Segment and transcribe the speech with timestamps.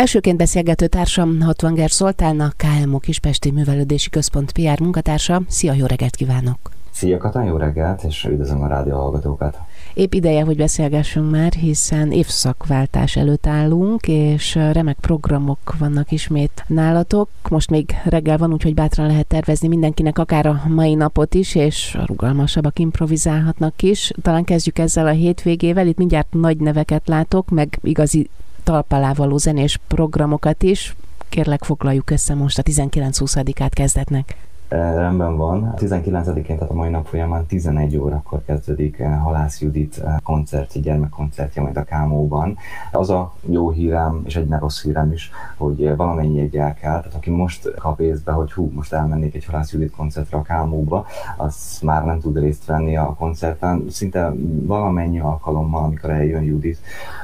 [0.00, 5.42] Elsőként beszélgető társam Hatvanger Szoltán, a KMO Kispesti Művelődési Központ PR munkatársa.
[5.48, 6.58] Szia, jó reggelt kívánok!
[6.90, 9.58] Szia Katán, jó reggelt, és üdvözlöm a rádió hallgatókat!
[9.94, 17.28] Épp ideje, hogy beszélgessünk már, hiszen évszakváltás előtt állunk, és remek programok vannak ismét nálatok.
[17.48, 21.94] Most még reggel van, úgyhogy bátran lehet tervezni mindenkinek akár a mai napot is, és
[21.94, 24.12] a rugalmasabbak improvizálhatnak is.
[24.22, 28.28] Talán kezdjük ezzel a hétvégével, itt mindjárt nagy neveket látok, meg igazi
[28.70, 30.94] talpalávaló zenés programokat is.
[31.28, 34.36] Kérlek, foglaljuk össze most a 19-20-át kezdetnek.
[34.70, 35.74] Rendben van.
[35.76, 41.84] 19-én, tehát a mai nap folyamán 11 órakor kezdődik Halász Judit koncertje, gyermekkoncertje majd a
[41.84, 42.56] Kámóban.
[42.92, 47.14] Az a jó hírem, és egy rossz hírem is, hogy valamennyi egy el kell, tehát
[47.14, 51.06] aki most kap észbe, hogy hú, most elmennék egy Halász Judit koncertre a Kámóba,
[51.36, 53.84] az már nem tud részt venni a koncerten.
[53.88, 56.78] Szinte valamennyi alkalommal, amikor eljön Judit,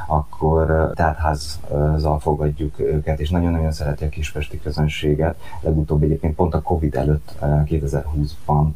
[0.06, 5.36] akkor teltházzal fogadjuk őket, és nagyon-nagyon szereti a kispesti közönséget.
[5.60, 8.68] Legutóbb egyébként pont a Covid előtt 2020-ban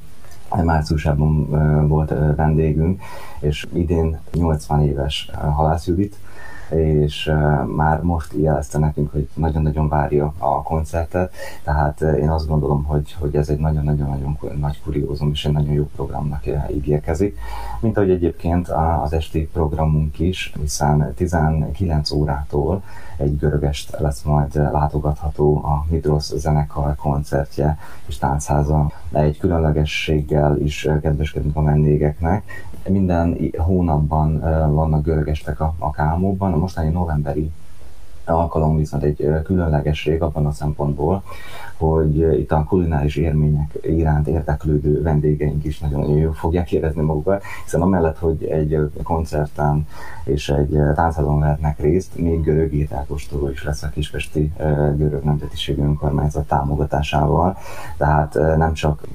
[0.64, 1.48] márciusában
[1.88, 3.02] volt vendégünk,
[3.38, 6.16] és idén 80 éves Halász Judit,
[6.70, 7.32] és
[7.76, 13.36] már most jelezte nekünk, hogy nagyon-nagyon várja a koncertet, tehát én azt gondolom, hogy, hogy
[13.36, 17.38] ez egy nagyon-nagyon-nagyon nagy kuriózum, és egy nagyon jó programnak ígérkezik,
[17.80, 18.68] mint ahogy egyébként
[19.02, 22.82] az esti programunk is, hiszen 19 órától
[23.16, 28.90] egy görögest lesz majd látogatható a Hidros zenekar koncertje és táncháza.
[29.12, 34.40] Egy különlegességgel is kedveskedünk a vendégeknek, minden hónapban
[34.74, 37.50] vannak görögestek a, a Kámóban, a mostani novemberi
[38.32, 41.22] alkalom viszont egy különlegesség abban a szempontból,
[41.76, 47.80] hogy itt a kulináris érmények iránt érdeklődő vendégeink is nagyon jó fogják érezni magukat, hiszen
[47.80, 49.86] amellett, hogy egy koncerten
[50.24, 54.52] és egy táncházon lehetnek részt, még görög ételkóstoló is lesz a Kispesti
[54.96, 57.56] Görög Nemzetiségű Önkormányzat támogatásával,
[57.96, 59.08] tehát nem csak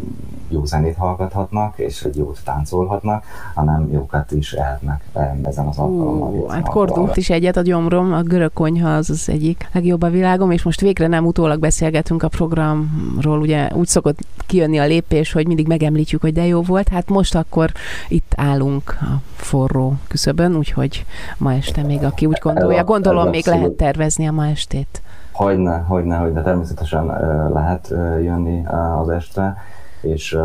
[0.50, 3.24] jó zenét hallgathatnak, és egy jót táncolhatnak,
[3.56, 5.04] hanem jókat is ehetnek
[5.44, 6.50] ezen az alkalommal.
[6.50, 10.52] Hát kordult is egyet a gyomrom, a görög konyha az az egyik legjobb a világom,
[10.52, 15.48] és most végre nem utólag beszélgetünk a programról, ugye úgy szokott kijönni a lépés, hogy
[15.48, 17.72] mindig megemlítjük, hogy de jó volt, hát most akkor
[18.08, 21.06] itt állunk a forró küszöbön, úgyhogy
[21.38, 25.02] ma este még aki úgy gondolja, gondolom még lehet tervezni a ma estét.
[25.32, 27.06] Hogyne, hogyne, hogyne, természetesen
[27.54, 28.66] lehet jönni
[29.02, 29.58] az estre
[30.06, 30.44] és uh,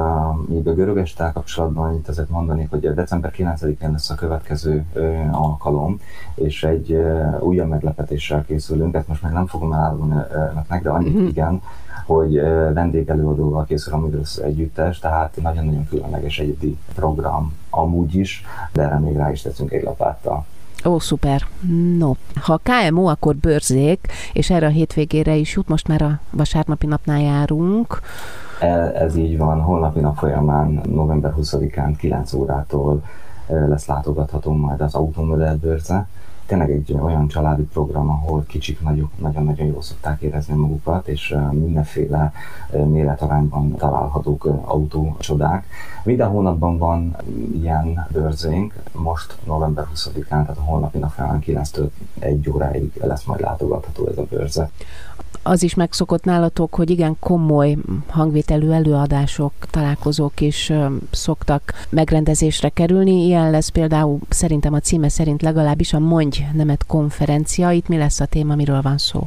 [0.49, 6.01] még a görög kapcsolatban itt azért mondanék, hogy december 9-én lesz a következő uh, alkalom,
[6.35, 11.17] és egy uh, újabb meglepetéssel készülünk, ezt most meg nem fogom elárulni önöknek, de annyit
[11.17, 11.27] mm-hmm.
[11.27, 11.63] igen,
[12.07, 18.83] hogy uh, vendégelőadóval készül a Midros együttes, tehát nagyon-nagyon különleges egyedi program amúgy is, de
[18.83, 20.45] erre még rá is teszünk egy lapáttal.
[20.85, 21.47] Ó, szuper.
[21.99, 26.87] No, ha KMO, akkor bőrzék, és erre a hétvégére is jut, most már a vasárnapi
[26.87, 28.01] napnál járunk.
[28.95, 33.03] Ez így van, holnapi nap folyamán, november 20-án 9 órától
[33.47, 36.09] lesz látogatható majd az automodell bőrze.
[36.51, 42.33] Tényleg egy olyan családi program, ahol kicsik nagyok nagyon-nagyon jól szokták érezni magukat, és mindenféle
[42.71, 45.67] méretarányban találhatók autócsodák.
[46.05, 47.17] Minden hónapban van
[47.53, 51.89] ilyen bőrzénk, most november 20-án, tehát a holnapi nap folyamán 9-től
[52.19, 54.71] 1 óráig lesz majd látogatható ez a bőrze
[55.43, 57.77] az is megszokott nálatok, hogy igen komoly
[58.09, 60.73] hangvételű előadások, találkozók is
[61.11, 63.25] szoktak megrendezésre kerülni.
[63.25, 67.71] Ilyen lesz például szerintem a címe szerint legalábbis a Mondj Nemet konferencia.
[67.71, 69.27] Itt mi lesz a téma, miről van szó?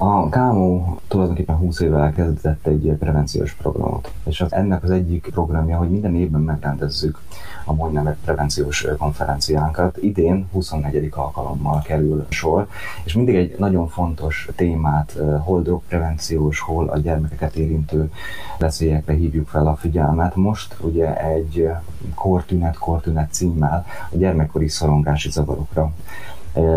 [0.00, 5.76] A KMO tulajdonképpen 20 évvel elkezdett egy prevenciós programot, és az ennek az egyik programja,
[5.76, 7.20] hogy minden évben megrendezzük
[7.64, 9.96] a majdnem prevenciós konferenciánkat.
[9.96, 11.08] Idén 24.
[11.14, 12.66] alkalommal kerül sor,
[13.04, 18.10] és mindig egy nagyon fontos témát, hol drogprevenciós, hol a gyermekeket érintő
[18.58, 20.36] veszélyekre hívjuk fel a figyelmet.
[20.36, 21.70] Most ugye egy
[22.14, 25.92] kortünet, kortünet címmel a gyermekkori szorongási zavarokra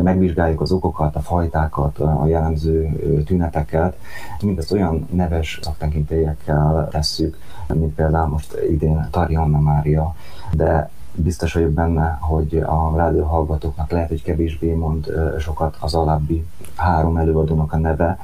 [0.03, 2.89] megvizsgáljuk az okokat, a fajtákat, a jellemző
[3.25, 3.97] tüneteket.
[4.41, 7.37] Mindezt olyan neves szaktekintélyekkel tesszük,
[7.73, 10.15] mint például most idén Tarianna Mária,
[10.51, 13.57] de biztos vagyok benne, hogy a rádió
[13.89, 16.45] lehet, hogy kevésbé mond sokat az alábbi
[16.75, 18.19] három előadónak a neve,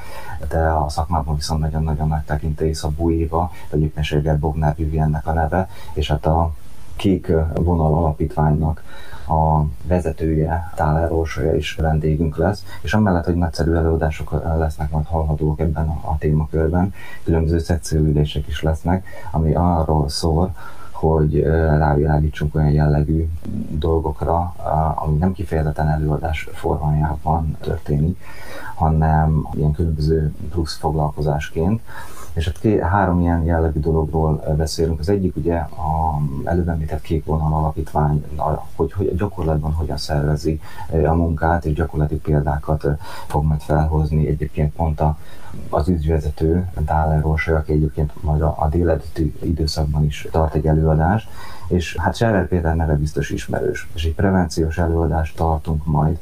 [0.50, 5.69] de a szakmában viszont nagyon-nagyon nagy tekintély Szabó Éva, vagy éppenséggel Bognár Viviennek a neve,
[5.94, 6.51] és hát a
[6.95, 8.83] Kék Vonal Alapítványnak
[9.27, 15.59] a vezetője, Táler Orsolya is vendégünk lesz, és amellett, hogy nagyszerű előadások lesznek majd hallhatók
[15.59, 16.94] ebben a témakörben,
[17.24, 20.56] különböző szekcióülések is lesznek, ami arról szól,
[20.91, 21.41] hogy
[21.77, 23.27] rávilágítsunk olyan jellegű
[23.69, 24.53] dolgokra,
[24.95, 28.19] ami nem kifejezetten előadás formájában történik,
[28.75, 31.81] hanem ilyen különböző plusz foglalkozásként.
[32.38, 35.00] És hát ké, három ilyen jellegű dologról beszélünk.
[35.00, 38.25] Az egyik ugye a előbb említett kék vonal alapítvány,
[38.75, 40.62] hogy, hogy gyakorlatban hogyan szervezi
[41.06, 42.88] a munkát, és gyakorlati példákat
[43.28, 44.28] fog majd felhozni.
[44.28, 45.18] Egyébként pont a,
[45.69, 51.30] az ügyvezető, Dáler Rorsai, aki egyébként majd a, a délelőtti időszakban is tart egy előadást,
[51.68, 56.18] és hát Serer Péter neve biztos ismerős, és egy prevenciós előadást tartunk majd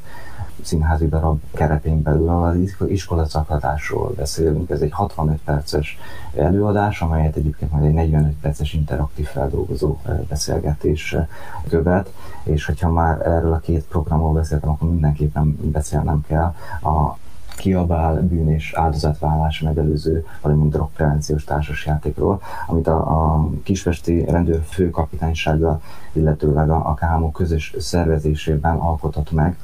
[0.66, 4.70] színházi darab keretén belül, az iskola szakadásról beszélünk.
[4.70, 5.98] Ez egy 65 perces
[6.34, 9.96] előadás, amelyet egyébként majd egy 45 perces interaktív feldolgozó
[10.28, 11.16] beszélgetés
[11.68, 17.16] követ, és hogyha már erről a két programról beszéltem, akkor mindenképpen beszélnem kell a
[17.56, 25.80] kiabál bűn és áldozatvállás megelőző, valamint drogprevenciós társasjátékról, amit a, a Kispesti rendőr főkapitánysága,
[26.12, 29.56] illetőleg a, a KMO közös szervezésében alkotott meg.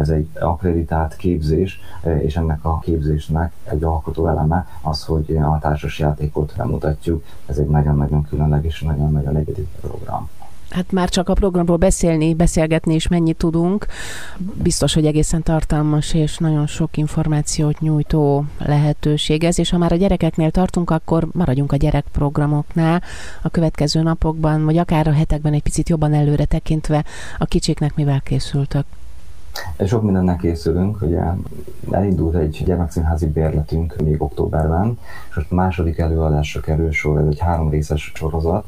[0.00, 1.80] Ez egy akreditált képzés,
[2.20, 7.24] és ennek a képzésnek egy alkotó eleme az, hogy a társasjátékot bemutatjuk.
[7.46, 10.28] Ez egy nagyon-nagyon különleges, nagyon-nagyon egyedi program.
[10.70, 13.86] Hát már csak a programról beszélni, beszélgetni is mennyit tudunk.
[14.62, 19.96] Biztos, hogy egészen tartalmas és nagyon sok információt nyújtó lehetőség ez, és ha már a
[19.96, 23.02] gyerekeknél tartunk, akkor maradjunk a gyerekprogramoknál
[23.42, 27.04] a következő napokban, vagy akár a hetekben egy picit jobban előre tekintve
[27.38, 28.84] a kicsiknek mivel készültök.
[29.86, 31.22] Sok mindennek készülünk, ugye
[31.90, 34.98] elindult egy gyermekszínházi bérletünk még októberben,
[35.28, 38.64] és most második előadásra kerül sor, ez egy három részes sorozat,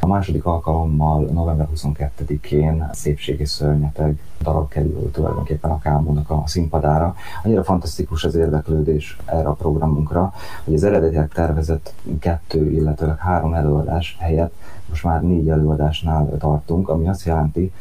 [0.00, 7.14] a második alkalommal november 22-én Szépségi Szörnyeteg darab kerül tulajdonképpen a Kámónak a színpadára.
[7.42, 10.32] Annyira fantasztikus az érdeklődés erre a programunkra,
[10.64, 14.54] hogy az eredetileg tervezett kettő, illetve három előadás helyett
[14.88, 17.72] most már négy előadásnál tartunk, ami azt jelenti,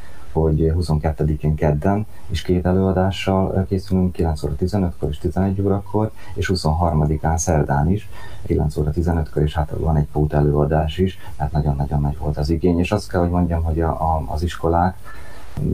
[0.42, 7.38] hogy 22-én kedden is két előadással készülünk, 9 óra 15-kor és 11 órakor, és 23-án
[7.38, 8.10] szerdán is,
[8.46, 12.50] 9 óra 15-kor, és hát van egy pót előadás is, mert nagyon-nagyon nagy volt az
[12.50, 14.98] igény, és azt kell, hogy mondjam, hogy a, a, az iskolák,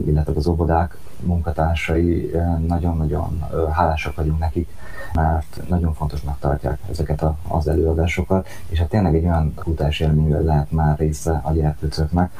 [0.06, 2.30] illetve az óvodák munkatársai
[2.66, 4.68] nagyon-nagyon hálásak vagyunk nekik,
[5.14, 10.44] mert nagyon fontosnak tartják ezeket a, az előadásokat, és hát tényleg egy olyan kutás élményről
[10.44, 12.32] lehet már része a gyerkőcöknek,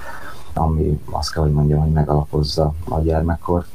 [0.54, 3.66] ami azt kell, hogy mondjam, hogy megalapozza a gyermekkort,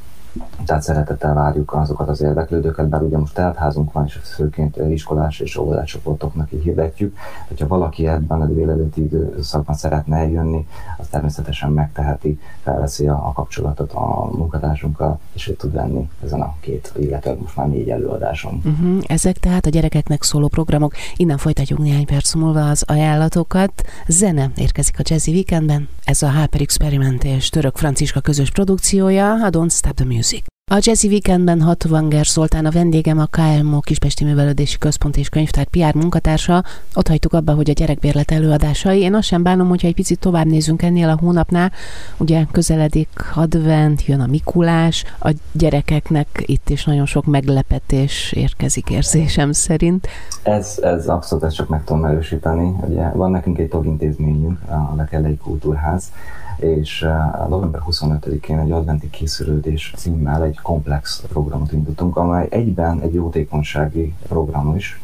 [0.66, 5.58] tehát szeretettel várjuk azokat az érdeklődőket, bár ugye most teltházunk van, és főként iskolás és
[5.58, 7.18] óvodás csoportoknak így hirdetjük.
[7.48, 10.68] Hogyha valaki ebben a délelőtti időszakban szeretne eljönni,
[10.98, 16.56] az természetesen megteheti, felveszi a, a kapcsolatot a munkatársunkkal, és ő tud venni ezen a
[16.60, 18.62] két, illetve most már négy előadáson.
[18.66, 19.04] Uh-huh.
[19.08, 20.94] Ezek tehát a gyerekeknek szóló programok.
[21.16, 23.72] Innen folytatjuk néhány perc múlva az ajánlatokat.
[24.08, 25.88] Zene érkezik a Jazzy Weekendben.
[26.04, 30.27] Ez a Hyper Experiment és Török Franciska közös produkciója, a Don't Stop the Music.
[30.72, 35.96] A Jazzy Weekendben Hatvanger Szoltán a vendégem, a KMO Kispesti Művelődési Központ és Könyvtár PR
[35.96, 36.64] munkatársa.
[36.96, 39.00] Ott hagytuk abba, hogy a gyerekbérlet előadásai.
[39.00, 41.72] Én azt sem bánom, hogyha egy picit tovább nézünk ennél a hónapnál.
[42.18, 49.52] Ugye közeledik advent, jön a Mikulás, a gyerekeknek itt is nagyon sok meglepetés érkezik érzésem
[49.52, 50.08] szerint.
[50.44, 52.76] Ez, ez abszolút, ezt csak meg tudom erősíteni.
[52.88, 56.12] Ugye van nekünk egy tagintézményünk, a Lekelei Kultúrház,
[56.58, 63.14] és uh, november 25-én egy adventi készülődés címmel egy komplex programot indítunk, amely egyben egy
[63.14, 65.00] jótékonysági program is,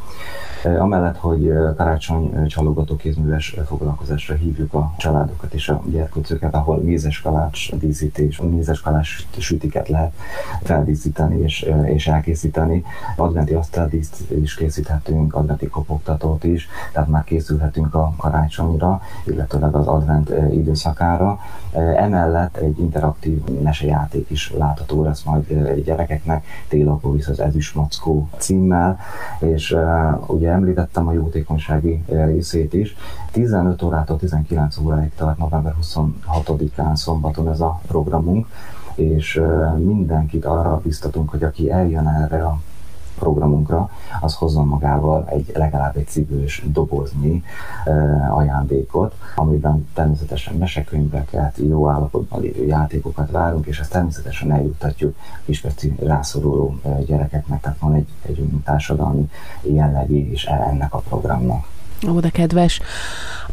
[0.79, 7.75] Amellett, hogy karácsony csalogató kézműves foglalkozásra hívjuk a családokat és a gyerkőcöket, ahol mézes kalács
[7.75, 10.13] díszítés, mézes kalács sütiket lehet
[10.61, 12.83] feldíszíteni és, és elkészíteni.
[13.15, 20.33] Adventi asztaldíszt is készíthetünk, adventi kopogtatót is, tehát már készülhetünk a karácsonyra, illetőleg az advent
[20.51, 21.39] időszakára.
[21.97, 28.99] Emellett egy interaktív mesejáték is látható lesz majd gyerekeknek, Télapóvisz az Ezüst Mackó címmel,
[29.39, 29.75] és
[30.27, 32.95] ugye említettem a jótékonysági részét is.
[33.31, 38.47] 15 órától 19 óráig tart november 26-án szombaton ez a programunk,
[38.95, 39.41] és
[39.77, 42.59] mindenkit arra biztatunk, hogy aki eljön erre a
[43.23, 43.89] programunkra,
[44.21, 47.43] az hozzon magával egy legalább egy cipős doboznyi
[48.29, 55.15] ajándékot, amiben természetesen mesekönyveket, jó állapotban lévő játékokat várunk, és ezt természetesen eljuttatjuk
[55.45, 56.75] kispeci rászoruló
[57.05, 59.29] gyerekeknek, tehát van egy, egy társadalmi
[59.61, 61.65] jellegé is ennek a programnak.
[62.07, 62.79] Ó, de kedves.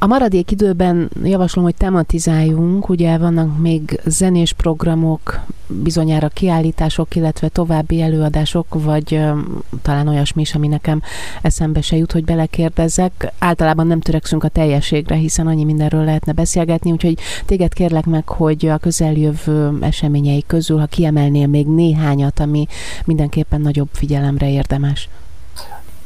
[0.03, 8.01] A maradék időben javaslom, hogy tematizáljunk, ugye vannak még zenés programok, bizonyára kiállítások, illetve további
[8.01, 9.39] előadások, vagy ö,
[9.83, 11.03] talán olyasmi is, ami nekem
[11.43, 13.33] eszembe se jut, hogy belekérdezzek.
[13.39, 18.67] Általában nem törekszünk a teljességre, hiszen annyi mindenről lehetne beszélgetni, úgyhogy téged kérlek meg, hogy
[18.67, 22.67] a közeljövő eseményei közül, ha kiemelnél még néhányat, ami
[23.05, 25.09] mindenképpen nagyobb figyelemre érdemes.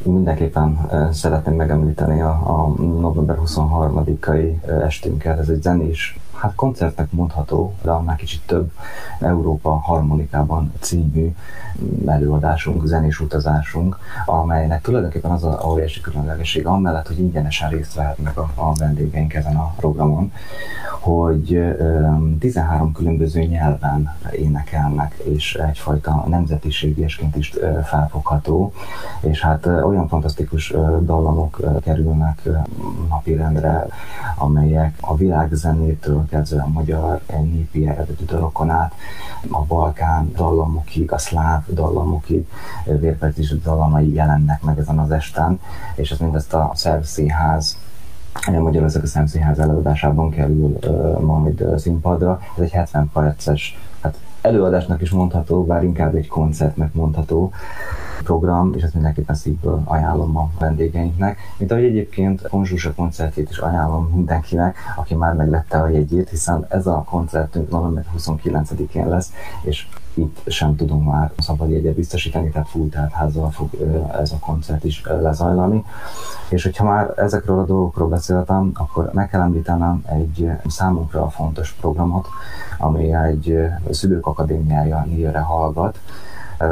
[0.03, 5.39] Mindenképpen szeretném megemlíteni a, a november 23-ai estünket.
[5.39, 8.71] Ez egy zenés hát koncertnek mondható, de annál kicsit több
[9.21, 11.35] Európa harmonikában című
[12.07, 18.51] előadásunk, zenés utazásunk, amelynek tulajdonképpen az a óriási különlegesség, amellett, hogy ingyenesen részt vehetnek a,
[18.55, 20.33] a vendégeink ezen a programon,
[21.01, 21.77] hogy
[22.39, 27.53] 13 különböző nyelven énekelnek, és egyfajta nemzetiségiesként is
[27.85, 28.73] felfogható,
[29.21, 32.49] és hát olyan fantasztikus dallamok kerülnek
[33.09, 33.87] napirendre,
[34.39, 38.95] amelyek a világzenétől kezdve a magyar népi eredetű dalokon át,
[39.51, 42.47] a Balkán dallamokig, a szláv dallamokig,
[42.85, 45.61] vérpercés dallamai jelennek meg ezen az esten,
[45.95, 47.79] és ez mindezt a Szervszínház
[48.51, 52.41] Magyarország a Szemszínház előadásában kerül uh, majd színpadra.
[52.57, 53.79] Ez egy 70 perces,
[54.45, 57.53] előadásnak is mondható, bár inkább egy koncertnek mondható
[58.25, 61.39] program, és ezt mindenképpen szívből ajánlom a vendégeinknek.
[61.59, 66.87] Mint ahogy egyébként Konzsusa koncertjét is ajánlom mindenkinek, aki már megvette a jegyét, hiszen ez
[66.87, 69.33] a koncertünk november 29-én lesz,
[69.63, 73.69] és itt sem tudunk már szabad jegyet biztosítani, tehát full házzal fog
[74.21, 75.85] ez a koncert is lezajlani.
[76.49, 82.27] És hogyha már ezekről a dolgokról beszéltem, akkor meg kell említenem egy számunkra fontos programot,
[82.79, 83.59] ami egy
[83.91, 85.99] szülők akadémiája névre hallgat.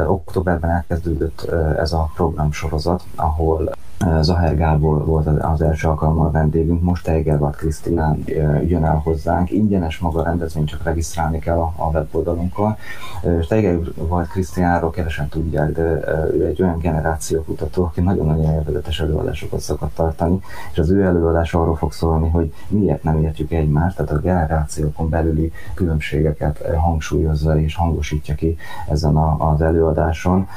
[0.07, 3.71] Októberben elkezdődött ez a programsorozat, ahol
[4.21, 8.23] Zaher Gábor volt az első alkalommal vendégünk, most Tejgervart Krisztinán
[8.67, 9.51] jön el hozzánk.
[9.51, 12.77] Ingyenes maga a rendezvény, csak regisztrálni kell a, a weboldalunkon.
[13.39, 15.83] És Tejgervart Krisztinánról kevesen tudják, de
[16.35, 20.41] ő egy olyan generációkutató, aki nagyon-nagyon élvezetes előadásokat szokott tartani,
[20.73, 25.09] és az ő előadás arról fog szólni, hogy miért nem értjük egymást, tehát a generációkon
[25.09, 28.57] belüli különbségeket hangsúlyozza és hangosítja ki
[28.89, 30.49] ezen a, az előadáson.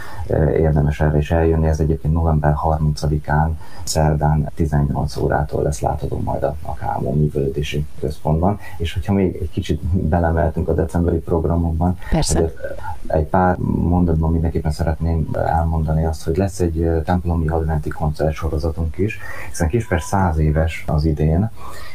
[0.58, 6.44] Érdemes erre is eljönni, ez egyébként november 30-án szerdán, szerdán 18 órától lesz látható majd
[6.44, 12.54] a, a Kámó művelődési központban, és hogyha még egy kicsit belemeltünk a decemberi programokban, Persze.
[13.08, 19.68] egy pár mondatban mindenképpen szeretném elmondani azt, hogy lesz egy templomi adventi koncertsorozatunk is, hiszen
[19.68, 21.50] Kispest száz éves az idén,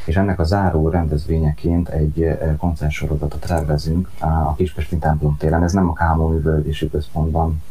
[0.04, 5.62] és ennek a záró rendezvényeként egy koncertsorozatot tervezünk a Kispesti templom téren.
[5.62, 7.62] Ez nem a Kámó művelődési központban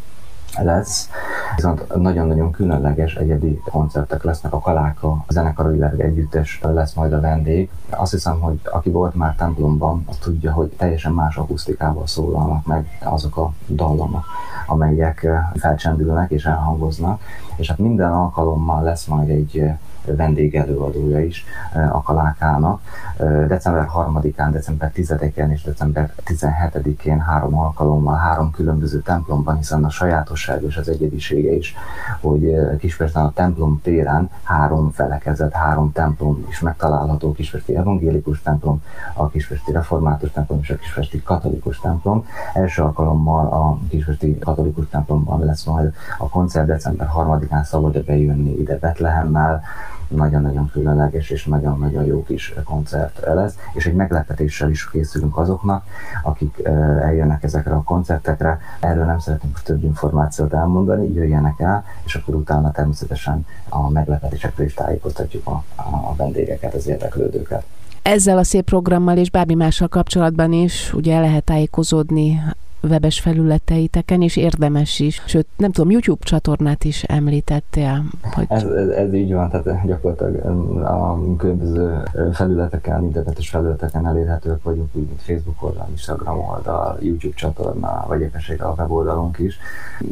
[0.58, 1.10] lesz,
[1.56, 7.70] viszont nagyon-nagyon különleges egyedi koncertek lesznek, a Kaláka a zenekarilag együttes lesz majd a vendég.
[7.90, 13.00] Azt hiszem, hogy aki volt már templomban, az tudja, hogy teljesen más akusztikával szólalnak meg
[13.04, 14.26] azok a dallamok,
[14.68, 17.22] amelyek felcsendülnek és elhangoznak,
[17.56, 19.72] és hát minden alkalommal lesz majd egy
[20.06, 22.82] vendégelőadója is eh, a Kalákának.
[23.18, 29.90] Eh, december 3-án, december 10-én és december 17-én három alkalommal, három különböző templomban, hiszen a
[29.90, 31.76] sajátosság és az egyedisége is,
[32.22, 38.82] hogy eh, Kispesten a templom téren három felekezet, három templom is megtalálható, Kispesti evangélikus templom,
[39.14, 42.26] a Kispesti református templom és a Kispesti katolikus templom.
[42.54, 48.78] Első alkalommal a Kispesti katolikus templomban lesz majd a koncert december 3-án szabad bejönni ide
[48.78, 49.64] Betlehemmel,
[50.10, 55.84] nagyon-nagyon különleges és nagyon-nagyon jó kis koncert lesz, és egy meglepetéssel is készülünk azoknak,
[56.24, 56.62] akik
[57.02, 58.60] eljönnek ezekre a koncertekre.
[58.80, 64.74] Erről nem szeretnénk több információt elmondani, jöjjenek el, és akkor utána természetesen a meglepetésekről is
[64.74, 67.64] tájékoztatjuk a, a vendégeket, az érdeklődőket.
[68.02, 72.42] Ezzel a szép programmal és bármi mással kapcsolatban is ugye lehet tájékozódni
[72.82, 75.22] webes felületeiteken, és érdemes is.
[75.26, 78.04] Sőt, nem tudom, YouTube csatornát is említettél.
[78.22, 78.46] Hogy...
[78.50, 80.46] Ez, ez, ez így van, tehát gyakorlatilag
[80.86, 88.06] a különböző felületeken, internetes felületeken elérhetők vagyunk, úgy, mint Facebook oldal, Instagram oldal, YouTube csatorna,
[88.08, 89.58] vagy éppenséggel a weboldalunk is.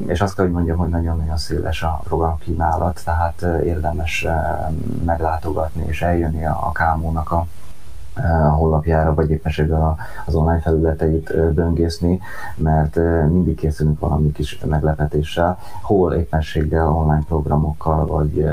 [0.05, 4.27] És azt kell, hogy mondjam, hogy nagyon-nagyon széles a program kínálat, tehát érdemes
[5.05, 7.56] meglátogatni és eljönni a Kámónak a a
[8.57, 12.19] honlapjára, vagy éppenséggel az online felületeit böngészni,
[12.55, 12.95] mert
[13.29, 18.45] mindig készülünk valami kis meglepetéssel, hol éppenséggel online programokkal, vagy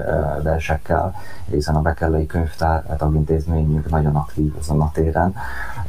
[0.42, 1.14] versekkel,
[1.50, 5.34] hiszen a Bekellei Könyvtár tagintézményünk nagyon aktív azon a téren,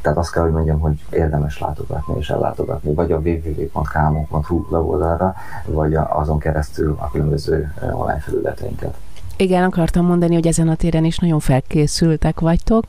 [0.01, 5.33] tehát azt kell, hogy mondjam, hogy érdemes látogatni és ellátogatni, vagy a www.kmo.hu weboldalra,
[5.65, 8.97] vagy azon keresztül a különböző online felületeinket.
[9.37, 12.85] Igen, akartam mondani, hogy ezen a téren is nagyon felkészültek vagytok,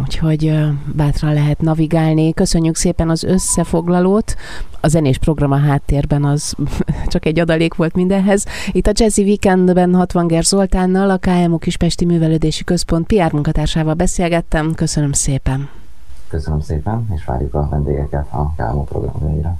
[0.00, 0.58] úgyhogy
[0.94, 2.32] bátran lehet navigálni.
[2.32, 4.36] Köszönjük szépen az összefoglalót.
[4.80, 6.54] A zenés program a háttérben az
[7.12, 8.44] csak egy adalék volt mindenhez.
[8.72, 14.74] Itt a Jazzy Weekendben 60 Ger Zoltánnal, a KMO Kispesti Művelődési Központ PR munkatársával beszélgettem.
[14.74, 15.68] Köszönöm szépen!
[16.28, 19.58] Köszönöm szépen, és várjuk a vendégeket a KMO programjaira.